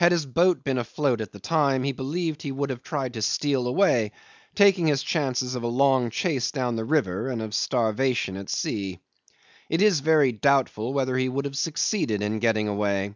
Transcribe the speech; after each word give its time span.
Had 0.00 0.10
his 0.10 0.26
boat 0.26 0.64
been 0.64 0.78
afloat 0.78 1.20
at 1.20 1.30
the 1.30 1.38
time, 1.38 1.84
he 1.84 1.92
believed 1.92 2.42
he 2.42 2.50
would 2.50 2.70
have 2.70 2.82
tried 2.82 3.14
to 3.14 3.22
steal 3.22 3.68
away, 3.68 4.10
taking 4.56 4.88
his 4.88 5.00
chances 5.04 5.54
of 5.54 5.62
a 5.62 5.68
long 5.68 6.10
chase 6.10 6.50
down 6.50 6.74
the 6.74 6.84
river 6.84 7.28
and 7.28 7.40
of 7.40 7.54
starvation 7.54 8.36
at 8.36 8.50
sea. 8.50 8.98
It 9.68 9.80
is 9.80 10.00
very 10.00 10.32
doubtful 10.32 10.92
whether 10.92 11.16
he 11.16 11.28
would 11.28 11.44
have 11.44 11.56
succeeded 11.56 12.20
in 12.20 12.40
getting 12.40 12.66
away. 12.66 13.14